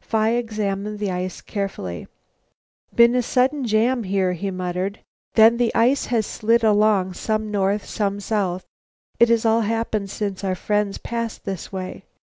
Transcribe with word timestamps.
Phi 0.00 0.30
examined 0.30 0.98
the 1.00 1.10
ice 1.10 1.42
carefully. 1.42 2.06
"Been 2.94 3.14
a 3.14 3.20
sudden 3.20 3.66
jam 3.66 4.04
here," 4.04 4.32
he 4.32 4.50
muttered; 4.50 5.00
"then 5.34 5.58
the 5.58 5.70
ice 5.74 6.06
has 6.06 6.24
slid 6.24 6.64
along, 6.64 7.12
some 7.12 7.50
north, 7.50 7.84
some 7.84 8.18
south. 8.18 8.64
It 9.20 9.28
has 9.28 9.44
all 9.44 9.60
happened 9.60 10.08
since 10.08 10.42
our 10.44 10.54
friends 10.54 10.96
passed 10.96 11.44
this 11.44 11.70
way. 11.70 12.04